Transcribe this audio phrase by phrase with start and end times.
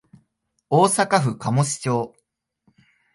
[0.71, 2.15] 大阪府岬町